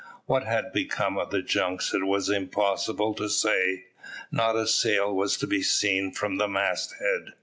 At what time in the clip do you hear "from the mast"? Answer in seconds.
6.11-6.95